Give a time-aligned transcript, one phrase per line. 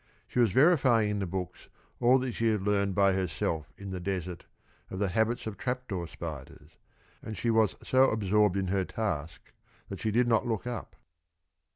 [0.27, 1.69] She was verifying in the books
[1.99, 4.45] all that she had learned by herself in the desert
[4.89, 6.79] of the habits of trap door spiders,
[7.21, 9.53] and she was so absorbed in her task
[9.89, 10.95] that she did not look up.